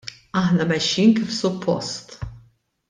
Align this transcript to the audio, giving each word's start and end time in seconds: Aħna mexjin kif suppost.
Aħna 0.39 0.65
mexjin 0.71 1.13
kif 1.21 1.37
suppost. 1.43 2.19